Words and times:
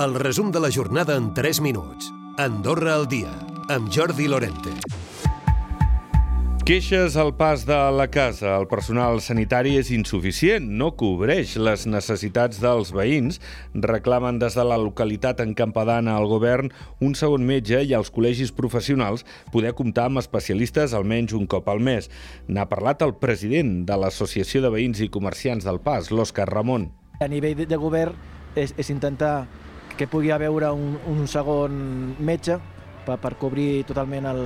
El 0.00 0.14
resum 0.14 0.50
de 0.50 0.58
la 0.58 0.70
jornada 0.72 1.16
en 1.16 1.34
3 1.34 1.60
minuts. 1.60 2.14
Andorra 2.38 2.94
al 2.94 3.06
dia, 3.08 3.28
amb 3.68 3.90
Jordi 3.92 4.24
Lorente. 4.26 4.70
Queixes 6.64 7.18
al 7.20 7.34
pas 7.36 7.66
de 7.68 7.76
la 7.92 8.06
casa. 8.08 8.54
El 8.56 8.66
personal 8.70 9.20
sanitari 9.20 9.74
és 9.76 9.90
insuficient, 9.92 10.64
no 10.80 10.94
cobreix 10.96 11.58
les 11.60 11.84
necessitats 11.84 12.62
dels 12.62 12.94
veïns. 12.96 13.36
Reclamen 13.74 14.38
des 14.40 14.56
de 14.56 14.64
la 14.64 14.78
localitat 14.80 15.42
en 15.44 15.52
Campadana 15.52 16.16
al 16.16 16.24
govern 16.30 16.72
un 17.04 17.12
segon 17.12 17.44
metge 17.44 17.82
i 17.84 17.92
als 17.92 18.08
col·legis 18.14 18.54
professionals 18.56 19.26
poder 19.52 19.74
comptar 19.76 20.08
amb 20.08 20.22
especialistes 20.22 20.96
almenys 20.96 21.36
un 21.36 21.44
cop 21.44 21.68
al 21.68 21.84
mes. 21.84 22.08
N'ha 22.48 22.64
parlat 22.70 23.04
el 23.04 23.12
president 23.20 23.82
de 23.84 24.00
l'Associació 24.00 24.64
de 24.64 24.72
Veïns 24.72 25.04
i 25.04 25.12
Comerciants 25.12 25.68
del 25.68 25.84
Pas, 25.84 26.08
l'Òscar 26.08 26.48
Ramon. 26.48 26.88
A 27.20 27.28
nivell 27.28 27.60
de, 27.60 27.68
de 27.68 27.76
govern 27.76 28.16
és, 28.56 28.72
és 28.80 28.88
intentar 28.88 29.42
que 30.02 30.08
pugui 30.10 30.32
haver 30.32 30.48
un, 30.50 30.98
un 31.06 31.28
segon 31.30 32.16
metge 32.18 32.56
per, 33.06 33.20
per 33.22 33.36
cobrir 33.38 33.84
totalment 33.86 34.26
el, 34.26 34.40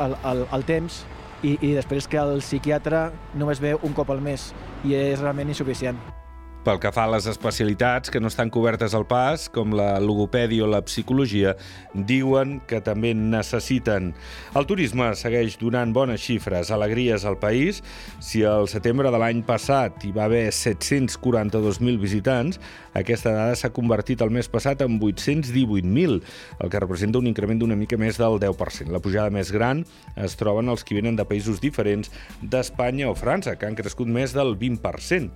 el, 0.00 0.14
el, 0.30 0.40
el 0.56 0.64
temps 0.64 1.02
i, 1.44 1.58
i 1.60 1.74
després 1.76 2.08
que 2.08 2.16
el 2.16 2.40
psiquiatre 2.40 3.10
només 3.36 3.60
ve 3.60 3.74
un 3.76 3.92
cop 3.92 4.08
al 4.14 4.24
mes 4.24 4.46
i 4.88 4.96
és 4.96 5.20
realment 5.20 5.52
insuficient. 5.52 6.00
Pel 6.60 6.76
que 6.76 6.90
fa 6.92 7.06
a 7.06 7.10
les 7.14 7.24
especialitats 7.24 8.12
que 8.12 8.20
no 8.20 8.28
estan 8.28 8.50
cobertes 8.52 8.92
al 8.92 9.06
pas, 9.08 9.46
com 9.48 9.72
la 9.72 9.94
logopèdia 9.96 10.66
o 10.66 10.68
la 10.68 10.82
psicologia, 10.84 11.54
diuen 11.94 12.58
que 12.68 12.82
també 12.84 13.14
necessiten. 13.16 14.10
El 14.52 14.66
turisme 14.68 15.06
segueix 15.16 15.56
donant 15.56 15.94
bones 15.96 16.20
xifres, 16.20 16.68
alegries 16.68 17.24
al 17.24 17.38
país. 17.40 17.78
Si 18.20 18.42
al 18.44 18.68
setembre 18.68 19.08
de 19.08 19.20
l'any 19.22 19.40
passat 19.48 20.04
hi 20.04 20.12
va 20.12 20.26
haver 20.26 20.50
742.000 20.52 21.96
visitants, 22.02 22.60
aquesta 22.92 23.32
dada 23.32 23.56
s'ha 23.56 23.72
convertit 23.72 24.20
el 24.20 24.34
mes 24.36 24.52
passat 24.52 24.84
en 24.84 25.00
818.000, 25.00 26.20
el 26.60 26.74
que 26.74 26.84
representa 26.84 27.22
un 27.24 27.30
increment 27.30 27.64
d'una 27.64 27.78
mica 27.80 27.96
més 27.96 28.20
del 28.20 28.36
10%. 28.36 28.92
La 28.92 29.00
pujada 29.00 29.32
més 29.32 29.48
gran 29.48 29.80
es 30.12 30.36
troben 30.36 30.68
els 30.68 30.84
que 30.84 31.00
venen 31.00 31.16
de 31.16 31.24
països 31.24 31.64
diferents 31.64 32.12
d'Espanya 32.42 33.08
o 33.08 33.16
França, 33.16 33.56
que 33.56 33.64
han 33.64 33.80
crescut 33.80 34.12
més 34.12 34.36
del 34.36 34.58
20% 34.60 35.32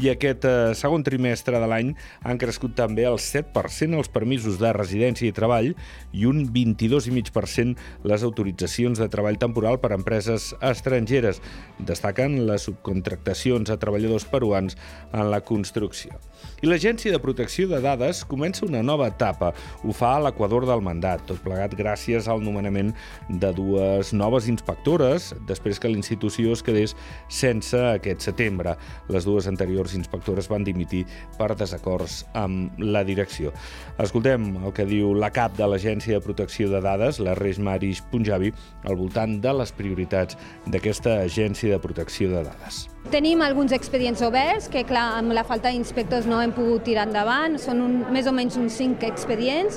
i 0.00 0.10
aquest 0.10 0.44
eh, 0.48 0.72
segon 0.74 1.04
trimestre 1.06 1.60
de 1.60 1.68
l'any 1.70 1.92
han 2.26 2.40
crescut 2.40 2.74
també 2.78 3.04
el 3.06 3.20
7% 3.22 3.98
els 4.00 4.10
permisos 4.10 4.58
de 4.58 4.72
residència 4.74 5.28
i 5.28 5.34
treball 5.36 5.70
i 6.12 6.26
un 6.26 6.44
22,5% 6.54 8.08
les 8.10 8.26
autoritzacions 8.26 8.98
de 8.98 9.08
treball 9.12 9.38
temporal 9.38 9.78
per 9.82 9.92
a 9.92 9.98
empreses 10.00 10.52
estrangeres. 10.60 11.40
Destaquen 11.78 12.40
les 12.48 12.66
subcontractacions 12.66 13.70
a 13.70 13.78
treballadors 13.78 14.26
peruans 14.30 14.78
en 15.12 15.30
la 15.30 15.42
construcció. 15.46 16.18
I 16.64 16.68
l'Agència 16.68 17.12
de 17.12 17.20
Protecció 17.20 17.68
de 17.68 17.80
Dades 17.84 18.22
comença 18.28 18.64
una 18.66 18.82
nova 18.82 19.08
etapa. 19.10 19.50
Ho 19.84 19.92
fa 19.96 20.14
a 20.16 20.22
l'equador 20.24 20.64
del 20.68 20.82
mandat, 20.84 21.24
tot 21.28 21.42
plegat 21.44 21.74
gràcies 21.76 22.28
al 22.30 22.40
nomenament 22.44 22.94
de 23.28 23.50
dues 23.56 24.14
noves 24.16 24.48
inspectores 24.48 25.32
després 25.48 25.80
que 25.80 25.90
la 25.90 26.00
institució 26.00 26.54
es 26.56 26.64
quedés 26.64 26.96
sense 27.28 27.78
aquest 27.90 28.24
setembre. 28.24 28.78
Les 29.12 29.28
dues 29.28 29.48
anteriors 29.50 29.83
anteriors 29.84 29.94
inspectores 29.94 30.48
van 30.48 30.64
dimitir 30.64 31.04
per 31.38 31.54
desacords 31.56 32.24
amb 32.34 32.72
la 32.78 33.04
direcció. 33.04 33.52
Escoltem 33.98 34.56
el 34.64 34.72
que 34.72 34.86
diu 34.88 35.14
la 35.14 35.30
cap 35.30 35.56
de 35.56 35.66
l'Agència 35.66 36.18
de 36.18 36.24
Protecció 36.24 36.70
de 36.70 36.80
Dades, 36.80 37.20
la 37.20 37.34
Reis 37.34 37.58
Marish 37.58 38.02
Punjabi, 38.10 38.52
al 38.84 38.96
voltant 38.96 39.40
de 39.40 39.52
les 39.52 39.72
prioritats 39.72 40.36
d'aquesta 40.66 41.20
Agència 41.24 41.74
de 41.74 41.80
Protecció 41.80 42.30
de 42.30 42.44
Dades. 42.44 42.88
Tenim 43.12 43.42
alguns 43.44 43.72
expedients 43.76 44.22
oberts 44.24 44.70
que, 44.72 44.84
clar, 44.88 45.18
amb 45.18 45.34
la 45.36 45.44
falta 45.44 45.68
d'inspectors 45.68 46.26
no 46.26 46.40
hem 46.40 46.54
pogut 46.56 46.86
tirar 46.88 47.04
endavant. 47.06 47.58
Són 47.60 47.82
un, 47.84 47.98
més 48.12 48.26
o 48.26 48.32
menys 48.32 48.56
uns 48.56 48.78
cinc 48.80 49.04
expedients 49.04 49.76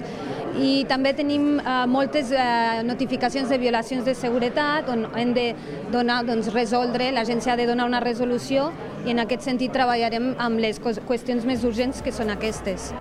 i 0.57 0.85
també 0.89 1.11
tenim 1.13 1.59
eh, 1.59 1.85
moltes 1.91 2.31
eh, 2.31 2.83
notificacions 2.87 3.51
de 3.51 3.59
violacions 3.61 4.05
de 4.07 4.15
seguretat 4.17 4.87
on 4.89 5.05
hem 5.19 5.33
de 5.35 5.47
donar, 5.93 6.23
doncs, 6.25 6.49
resoldre, 6.55 7.11
l'agència 7.13 7.53
ha 7.53 7.59
de 7.59 7.67
donar 7.69 7.85
una 7.85 7.99
resolució 8.01 8.71
i 9.05 9.13
en 9.13 9.23
aquest 9.23 9.45
sentit 9.45 9.73
treballarem 9.75 10.33
amb 10.41 10.63
les 10.63 10.79
qüestions 10.81 11.45
més 11.45 11.67
urgents 11.67 12.01
que 12.01 12.15
són 12.15 12.33
aquestes. 12.33 12.93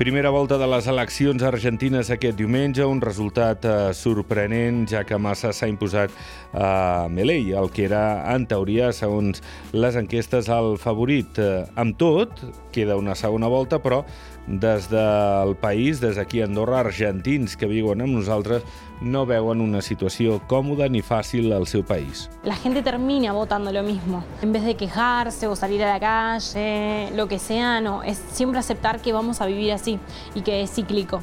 Primera 0.00 0.30
volta 0.30 0.56
de 0.56 0.64
les 0.64 0.86
eleccions 0.88 1.42
argentines 1.44 2.08
aquest 2.08 2.38
diumenge, 2.38 2.86
un 2.88 3.02
resultat 3.04 3.66
eh, 3.68 3.74
sorprenent, 3.92 4.86
ja 4.88 5.02
que 5.04 5.18
Massa 5.20 5.50
s'ha 5.52 5.68
imposat 5.68 6.14
a 6.54 6.70
eh, 6.70 7.10
Melei, 7.12 7.50
el 7.52 7.68
que 7.68 7.84
era, 7.84 8.00
en 8.32 8.46
teoria, 8.48 8.94
segons 8.96 9.44
les 9.76 10.00
enquestes, 10.00 10.48
el 10.56 10.78
favorit. 10.80 11.36
Eh, 11.36 11.66
amb 11.76 12.00
tot, 12.00 12.40
queda 12.72 12.96
una 12.96 13.12
segona 13.12 13.52
volta, 13.52 13.76
però 13.84 14.00
des 14.48 14.88
del 14.88 15.52
país, 15.60 16.00
des 16.00 16.16
d'aquí 16.16 16.40
a 16.40 16.48
Andorra, 16.48 16.80
argentins 16.80 17.60
que 17.60 17.68
viuen 17.68 18.00
amb 18.00 18.16
nosaltres 18.16 18.64
no 19.00 19.24
veuen 19.24 19.60
una 19.60 19.80
situació 19.80 20.40
còmoda 20.48 20.88
ni 20.88 21.00
fàcil 21.00 21.52
al 21.56 21.66
seu 21.66 21.82
país. 21.84 22.28
La 22.44 22.56
gente 22.56 22.82
termina 22.82 23.32
votando 23.32 23.72
lo 23.72 23.82
mismo. 23.82 24.24
En 24.42 24.52
vez 24.52 24.64
de 24.64 24.74
quejarse 24.76 25.46
o 25.46 25.56
salir 25.56 25.82
a 25.82 25.92
la 25.92 26.00
calle, 26.00 27.10
lo 27.14 27.26
que 27.26 27.38
sea, 27.38 27.80
no. 27.80 28.02
Es 28.02 28.18
siempre 28.32 28.58
aceptar 28.58 29.00
que 29.00 29.12
vamos 29.12 29.40
a 29.40 29.46
vivir 29.46 29.72
así 29.90 29.98
y 30.34 30.42
que 30.42 30.62
es 30.62 30.72
cíclico. 30.72 31.20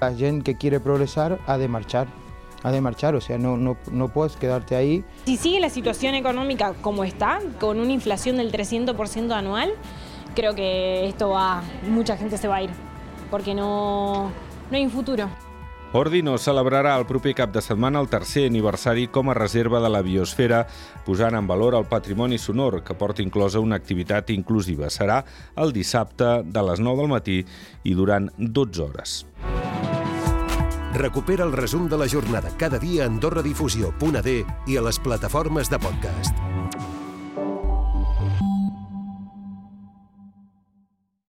La 0.00 0.14
gente 0.14 0.52
que 0.52 0.58
quiere 0.58 0.80
progresar 0.80 1.38
ha 1.46 1.58
de 1.58 1.68
marchar 1.68 2.08
ha 2.62 2.70
de 2.70 2.82
marchar, 2.82 3.14
o 3.14 3.22
sea, 3.22 3.38
no, 3.38 3.56
no, 3.56 3.78
no 3.90 4.08
puedes 4.08 4.36
quedarte 4.36 4.76
ahí. 4.76 5.02
Si 5.24 5.38
sigue 5.38 5.60
la 5.60 5.70
situación 5.70 6.14
económica 6.14 6.74
como 6.82 7.04
está, 7.04 7.40
con 7.58 7.80
una 7.80 7.92
inflación 7.92 8.36
del 8.36 8.52
300% 8.52 9.32
anual, 9.32 9.72
creo 10.34 10.54
que 10.54 11.08
esto 11.08 11.30
va, 11.30 11.62
mucha 11.88 12.18
gente 12.18 12.36
se 12.36 12.48
va 12.48 12.56
a 12.56 12.62
ir, 12.64 12.70
porque 13.30 13.54
no, 13.54 14.30
no 14.70 14.76
hay 14.76 14.84
un 14.84 14.90
futuro. 14.90 15.30
Ordino 15.92 16.36
celebrarà 16.38 16.92
el 17.00 17.04
proper 17.06 17.32
cap 17.34 17.50
de 17.50 17.60
setmana 17.64 17.98
el 17.98 18.06
tercer 18.10 18.44
aniversari 18.46 19.08
com 19.10 19.30
a 19.30 19.34
reserva 19.34 19.80
de 19.82 19.88
la 19.90 20.04
biosfera, 20.06 20.60
posant 21.06 21.34
en 21.34 21.48
valor 21.50 21.74
el 21.74 21.88
patrimoni 21.90 22.38
sonor, 22.38 22.84
que 22.84 22.94
porta 22.94 23.24
inclosa 23.24 23.58
una 23.58 23.80
activitat 23.80 24.30
inclusiva. 24.30 24.86
Serà 24.86 25.24
el 25.56 25.74
dissabte 25.74 26.44
de 26.46 26.62
les 26.68 26.78
9 26.78 27.02
del 27.02 27.10
matí 27.10 27.40
i 27.82 27.96
durant 27.98 28.30
12 28.38 28.86
hores. 28.86 29.16
Recupera 30.94 31.42
el 31.44 31.52
resum 31.58 31.88
de 31.88 31.98
la 31.98 32.08
jornada 32.08 32.54
cada 32.58 32.78
dia 32.78 33.04
a 33.04 33.10
AndorraDifusió.d 33.10 34.38
i 34.66 34.78
a 34.78 34.86
les 34.86 35.02
plataformes 35.02 35.70
de 35.70 35.78
podcast. 35.78 36.89